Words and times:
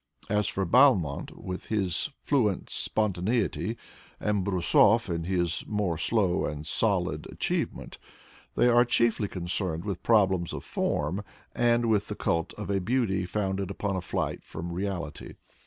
As 0.31 0.47
for 0.47 0.65
Balmont, 0.65 1.29
with 1.37 1.65
his 1.65 2.09
fluent 2.23 2.71
spontaneity, 2.71 3.77
and 4.19 4.43
Brusov, 4.43 5.11
in 5.11 5.25
his 5.25 5.63
more 5.67 5.95
slow 5.95 6.43
and 6.43 6.65
solid 6.65 7.27
achievement, 7.31 7.99
they 8.55 8.67
are 8.67 8.83
chiefly 8.83 9.27
concerned 9.27 9.85
with 9.85 10.01
problems 10.01 10.53
of 10.53 10.63
form 10.63 11.23
and 11.53 11.85
with 11.87 12.07
the 12.07 12.15
cult 12.15 12.55
of 12.55 12.71
a 12.71 12.81
beauty 12.81 13.27
founded 13.27 13.69
upon 13.69 13.95
a 13.95 14.01
flight 14.01 14.43
from 14.43 14.71
reality. 14.71 15.33